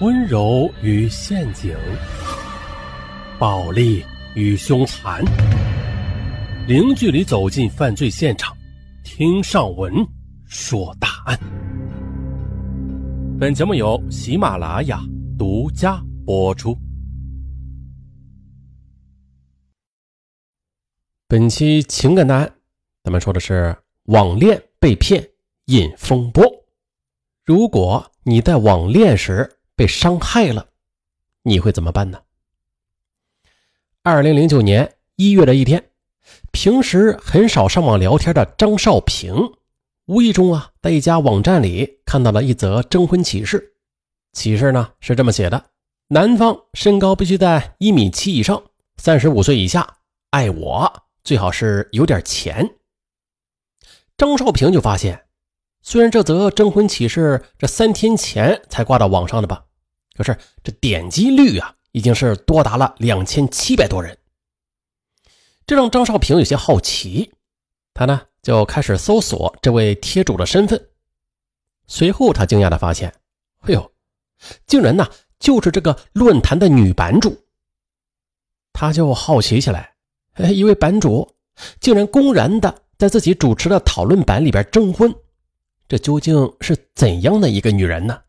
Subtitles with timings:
[0.00, 1.76] 温柔与陷阱，
[3.38, 4.02] 暴力
[4.34, 5.22] 与凶残，
[6.66, 8.56] 零距离走进犯罪现场，
[9.04, 9.92] 听上文
[10.46, 11.38] 说大案。
[13.38, 15.02] 本节目由喜马拉雅
[15.38, 16.74] 独家播出。
[21.28, 22.50] 本期情感大案，
[23.04, 25.22] 咱们说的是网恋被骗
[25.66, 26.42] 引风波。
[27.44, 29.46] 如果你在网恋时，
[29.80, 30.68] 被伤害了，
[31.40, 32.20] 你会怎么办呢？
[34.02, 35.82] 二零零九年一月的一天，
[36.52, 39.34] 平时很少上网聊天的张少平，
[40.04, 43.72] 无意中啊，在一家网站里看到了一则征婚启事。
[44.34, 45.70] 启事呢是这么写的：
[46.08, 48.62] 男方身高必须在一米七以上，
[48.98, 49.96] 三十五岁以下，
[50.28, 52.76] 爱我，最好是有点钱。
[54.18, 55.24] 张少平就发现，
[55.80, 59.64] 虽然这则征婚启事这三天前才挂到网上的吧。
[60.20, 64.18] 可是这点击率啊，已经是多达了两千七百多人，
[65.66, 67.32] 这让张少平有些好奇，
[67.94, 70.88] 他呢就开始搜索这位贴主的身份。
[71.86, 73.10] 随后他惊讶的发现，
[73.60, 73.92] 哎呦，
[74.66, 75.08] 竟然呢
[75.38, 77.34] 就是这个论坛的女版主。
[78.74, 79.94] 他就好奇起来，
[80.34, 81.34] 哎，一位版主
[81.80, 85.14] 竟然公然的在自己主持的讨论版里边征婚，
[85.88, 88.20] 这究竟是怎样的一个女人呢？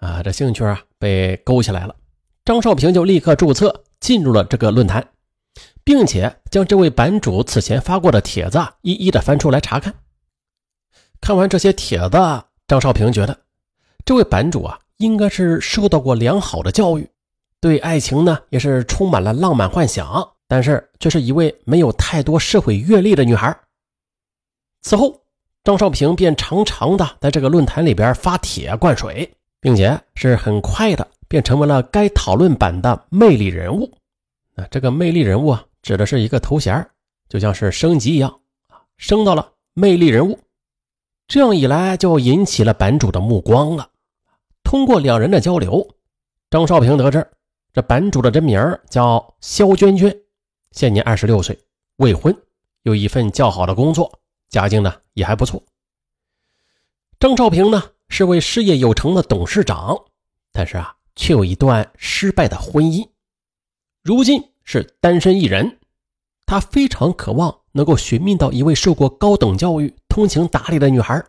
[0.00, 1.96] 啊，这兴趣啊被勾起来了，
[2.44, 5.04] 张少平就立刻注册进入了这个论坛，
[5.82, 9.92] 并且将这位版主此前发过的帖子一一的翻出来查看。
[11.20, 12.16] 看完这些帖子，
[12.68, 13.36] 张少平觉得
[14.04, 17.10] 这位版主啊应该是受到过良好的教育，
[17.60, 23.58] 对爱情呢也是充满了浪漫幻想，但是却是一位没有太多社会阅历的女孩。
[24.82, 25.24] 此后，
[25.64, 29.34] 张少平便常常的在这个论坛里边发帖灌水。
[29.62, 33.90] 并且是很快的便成为了该讨论版的魅力人物。
[34.56, 36.86] 啊这个魅力人物啊，指的是一个头衔，
[37.28, 40.36] 就像是升级一样啊，升到了魅力人物。
[41.28, 43.88] 这样一来，就引起了版主的目光了。
[44.64, 45.88] 通过两人的交流，
[46.50, 47.24] 张少平得知
[47.72, 48.60] 这版主的真名
[48.90, 50.14] 叫肖娟娟，
[50.72, 51.56] 现年二十六岁，
[51.98, 52.36] 未婚，
[52.82, 54.18] 有一份较好的工作，
[54.50, 55.62] 家境呢也还不错。
[57.20, 57.82] 张少平呢？
[58.12, 59.96] 是位事业有成的董事长，
[60.52, 63.08] 但是啊，却有一段失败的婚姻，
[64.02, 65.78] 如今是单身一人。
[66.44, 71.24] 他非常渴望能够寻觅到一位受过高等教育、通情达理的女孩，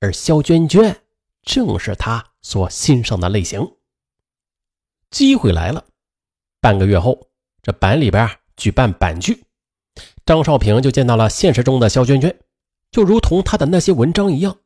[0.00, 1.00] 而肖娟娟
[1.44, 3.76] 正是他所欣赏的类型。
[5.12, 5.84] 机会来了，
[6.60, 7.28] 半个月后，
[7.62, 9.44] 这版里边举办版剧，
[10.26, 12.36] 张少平就见到了现实中的肖娟娟，
[12.90, 14.58] 就如同他的那些文章一样。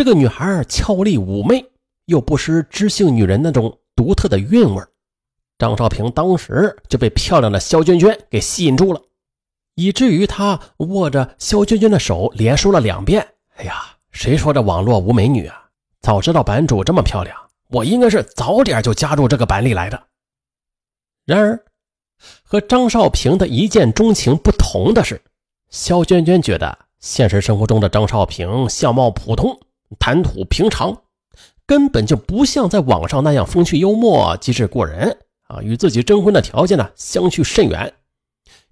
[0.00, 1.62] 这个女孩俏丽妩媚，
[2.06, 4.82] 又不失知性女人那种独特的韵味
[5.58, 9.02] 张少平当时就被漂亮的肖娟娟给吸引住了，
[9.74, 15.68] 以至于他握着肖娟娟的手，连说了两遍：“哎呀，谁说这网络无美女啊？
[16.00, 17.36] 早知道版主这么漂亮，
[17.68, 20.02] 我应该是早点就加入这个版里来的。”
[21.28, 21.62] 然而，
[22.42, 25.20] 和张少平的一见钟情不同的是，
[25.68, 29.60] 肖娟娟觉得现实生活中的张少平相貌普通。
[29.98, 31.02] 谈吐平常，
[31.66, 35.18] 根本就不像在网上那样风趣幽默、机智过人
[35.48, 35.60] 啊！
[35.62, 37.92] 与自己征婚的条件呢相去甚远，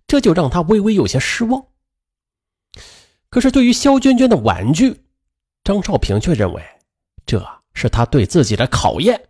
[0.07, 1.67] 这就让他微微有些失望。
[3.31, 5.03] 可是对于肖娟娟的婉拒，
[5.65, 6.63] 张少平却认为
[7.27, 9.29] 这是他对自己的考验，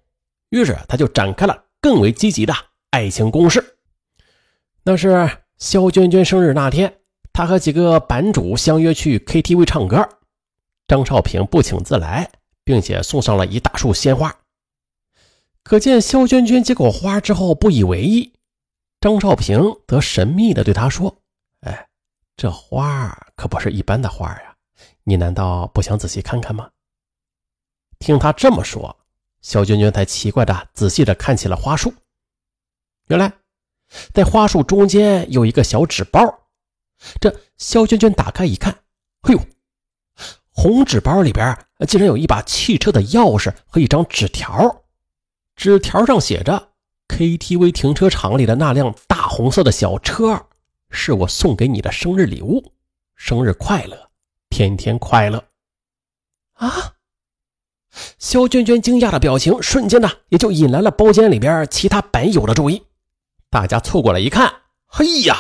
[0.50, 2.54] 于是他就展开了更为积极的
[2.90, 3.76] 爱情攻势。
[4.84, 5.28] 那是
[5.58, 7.00] 肖娟娟生日那天，
[7.32, 10.08] 他和几个版主相约去 KTV 唱歌。
[10.88, 12.28] 张少平不请自来，
[12.64, 14.34] 并且送上了一大束鲜花。
[15.62, 18.32] 可见肖娟娟接过花之后不以为意，
[19.00, 21.14] 张少平则神秘地对她说
[21.60, 21.88] ：“哎，
[22.36, 24.56] 这花可不是一般的花呀，
[25.04, 26.70] 你难道不想仔细看看吗？”
[28.00, 28.96] 听他这么说，
[29.42, 31.92] 肖娟娟才奇怪地仔细地看起了花束。
[33.08, 33.30] 原来，
[34.14, 36.20] 在花束中间有一个小纸包。
[37.20, 38.72] 这肖娟娟打开一看，
[39.22, 39.40] 哎呦！
[40.60, 41.56] 红纸包里边
[41.86, 44.82] 竟然有一把汽车的钥匙和一张纸条，
[45.54, 46.70] 纸条上写着
[47.06, 50.46] ：“KTV 停车场里的那辆大红色的小车，
[50.90, 52.72] 是我送给你的生日礼物，
[53.14, 54.10] 生日快乐，
[54.50, 55.44] 天天快乐。”
[56.58, 56.94] 啊！
[58.18, 62.82] 肖娟娟惊讶的表情瞬间呢，也就引来了包间里边其他本友的注意。
[63.48, 64.52] 大家凑过来一看，
[64.88, 65.36] 嘿呀，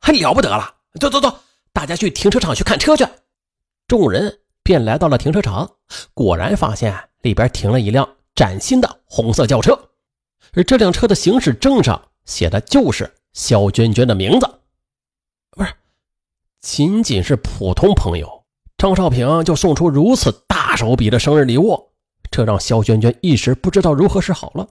[0.00, 0.74] 还了不得了！
[0.98, 1.38] 走走走，
[1.72, 3.06] 大家去停车场去看车去。
[3.86, 4.40] 众人。
[4.66, 5.70] 便来到了停车场，
[6.12, 6.92] 果然发现
[7.22, 9.78] 里边停了一辆崭新的红色轿车，
[10.54, 14.58] 而这辆车的行驶证上写的就是肖娟娟的名字。
[15.52, 15.72] 不是，
[16.60, 18.42] 仅仅是普通朋友，
[18.76, 21.90] 张少平就送出如此大手笔的生日礼物，
[22.28, 24.66] 这让肖娟娟一时不知道如何是好了。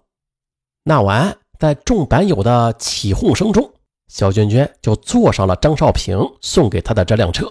[0.83, 3.71] 那晚，在众板友的起哄声中，
[4.09, 7.49] 肖娟娟就坐上了张少平送给她的这辆车。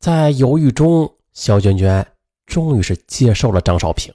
[0.00, 2.14] 在犹豫中，肖娟娟
[2.46, 4.12] 终于是接受了张少平，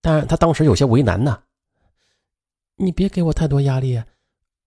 [0.00, 1.44] 但她当时有些为难呢。
[2.74, 4.02] 你别给我太多压力，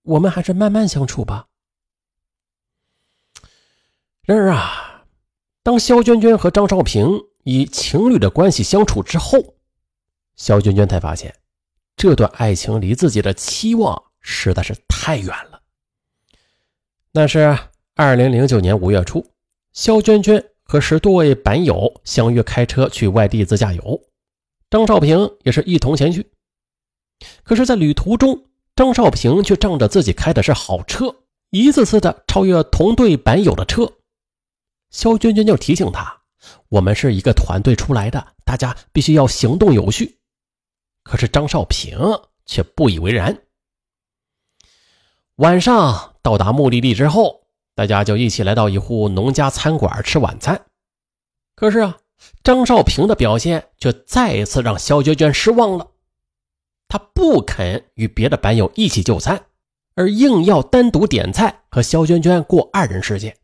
[0.03, 1.49] 我们还是慢慢相处吧。
[4.21, 5.05] 然而啊，
[5.61, 9.55] 当肖娟娟和张少平以情侣的关系相处之后，
[10.37, 11.35] 肖娟娟才发现，
[11.97, 15.61] 这段爱情离自己的期望实在是太远了。
[17.11, 17.57] 那是
[17.95, 19.34] 二零零九年五月初，
[19.75, 24.01] 肖娟娟和十多位板友相约开车去外地自驾游，
[24.69, 26.31] 张少平也是一同前去。
[27.43, 31.13] 可是，在旅途中，张少平却仗着自己开的是好车，
[31.49, 33.91] 一次次的超越同队板友的车。
[34.91, 36.21] 肖娟娟就提醒他
[36.69, 40.19] ：“我们是一个团队出来的，大家必须要行动有序。”
[41.03, 41.99] 可是张少平
[42.45, 43.41] 却不以为然。
[45.35, 47.44] 晚上到达目的地之后，
[47.75, 50.65] 大家就一起来到一户农家餐馆吃晚餐。
[51.55, 51.97] 可是啊，
[52.43, 55.91] 张少平的表现却再一次让肖娟娟失望了。
[56.87, 59.47] 他不肯与别的板友一起就餐，
[59.95, 63.35] 而硬要单独点菜和肖娟娟过二人世界。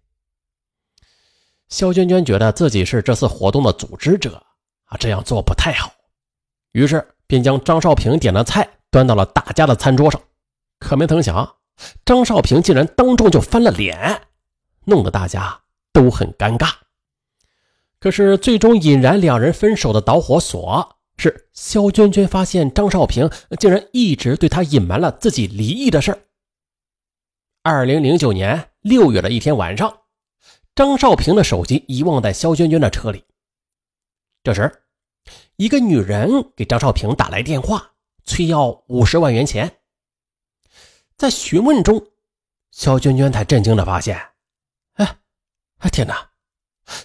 [1.69, 4.43] 肖娟娟觉得自己是这次活动的组织者
[4.85, 5.91] 啊，这样做不太好，
[6.73, 10.21] 于是便将张少平点的菜端到了大家的餐桌上。
[10.79, 11.55] 可没曾想，
[12.05, 14.21] 张少平竟然当众就翻了脸，
[14.85, 15.61] 弄得大家
[15.91, 16.71] 都很尴尬。
[17.99, 23.29] 可是最终引燃两人分手的导火索是肖娟娟发现张少平
[23.59, 26.19] 竟然一直对她隐瞒了自己离异的事儿。
[27.63, 29.97] 二零零九年六月的一天晚上。
[30.73, 33.25] 张少平的手机遗忘在肖娟娟的车里。
[34.41, 34.71] 这时，
[35.57, 37.91] 一个女人给张少平打来电话，
[38.23, 39.80] 催要五十万元钱。
[41.21, 42.07] 在询问中，
[42.71, 44.19] 肖娟娟才震惊的发现
[44.97, 45.19] ：“哎，
[45.77, 46.31] 哎天哪！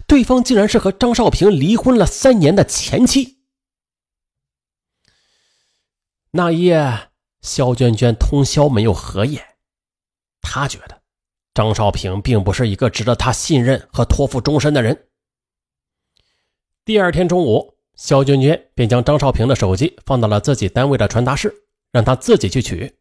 [0.07, 3.43] 对方竟然是和张少平离婚了三年的前妻。”
[6.33, 7.11] 那一夜，
[7.43, 9.59] 肖娟娟通宵没有合眼，
[10.41, 11.03] 她觉得。
[11.53, 15.11] 张少平并不是一个值得她信任和托付终身的人。
[16.87, 21.55] 第二天中午，肖娟娟便将张少平的手机放到了自己单位的传达室，
[21.93, 22.99] 让他自己去取。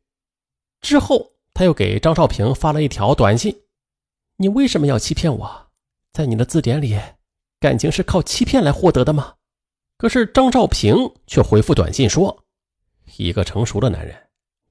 [0.85, 3.63] 之后，他又给张少平发了一条短信
[4.37, 5.67] ：“你为什么要欺骗我？
[6.13, 6.95] 在你的字典里，
[7.59, 9.33] 感情是靠欺骗来获得的吗？”
[9.97, 12.43] 可是张少平却回复短信说
[13.17, 14.15] ：“一个成熟的男人，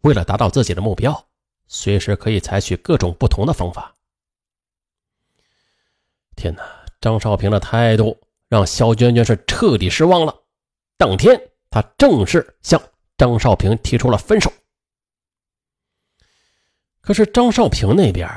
[0.03, 1.27] 为了达到自己的目标。”
[1.67, 3.93] 随时可以采取各种不同的方法。
[6.37, 6.63] 天哪！
[7.01, 8.17] 张少平的态度
[8.49, 10.43] 让肖娟娟是彻底失望了。
[10.97, 12.81] 当天，她正式向
[13.19, 14.53] 张少平提出了分手。
[17.05, 18.29] 可是张少平那边，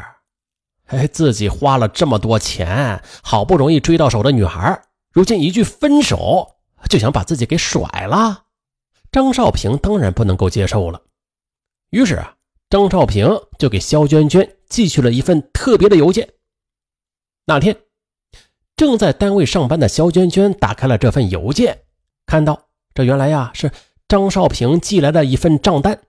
[0.85, 4.81] 哎，自己花了这么多钱，好不容易追到手的女孩，
[5.11, 6.57] 如今一句分手
[6.89, 8.45] 就想把自己给甩了，
[9.11, 11.01] 张少平当然不能够接受了。
[11.89, 12.33] 于是啊。
[12.69, 16.33] 张少平就给肖娟娟寄去了一份特别的邮件。
[17.45, 17.77] 那天，
[18.75, 21.83] 正在单位上班的肖娟娟打开了这份邮件，
[22.25, 22.61] 看到
[22.93, 23.71] 这原来呀是
[24.09, 26.01] 张少平寄来的一份账单，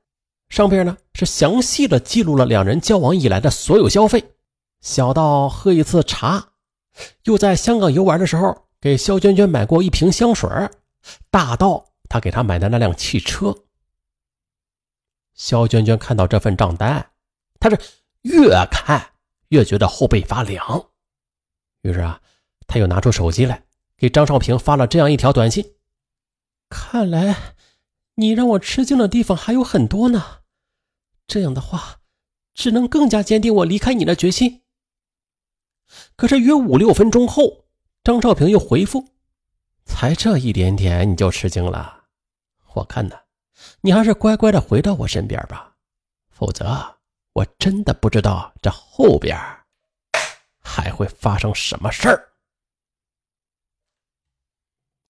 [0.48, 4.32] 上边呢是详细的记录了两人交往以来的所有消费，
[4.80, 6.52] 小到喝一次茶，
[7.24, 10.48] 又在香港游玩的时候给肖娟娟买过一瓶香水，
[11.30, 13.54] 大到他给她买的那辆汽车。
[15.34, 17.10] 肖娟娟看到这份账单，
[17.60, 17.78] 她是
[18.22, 19.12] 越看
[19.48, 20.86] 越觉得后背发凉。
[21.82, 22.20] 于是啊，
[22.66, 23.62] 她又拿出手机来，
[23.96, 25.74] 给张少平发了这样一条短信
[26.68, 27.36] ：“看来
[28.18, 30.40] 你让我吃惊的地方还有很多呢。
[31.26, 32.00] 这样的话，
[32.52, 34.62] 只能更加坚定我离开你的决心。”
[36.16, 37.64] 可是约五六分钟后，
[38.02, 39.08] 张少平又回复
[39.86, 42.04] ：“才这一点点你就吃惊了？
[42.74, 43.16] 我看呢。”
[43.80, 45.74] 你还是乖乖的回到我身边吧，
[46.30, 46.98] 否则
[47.32, 49.36] 我真的不知道这后边
[50.60, 52.27] 还会发生什么事儿。